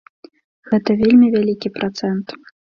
Гэта 0.71 0.97
вельмі 1.03 1.31
вялікі 1.37 1.75
працэнт. 1.79 2.27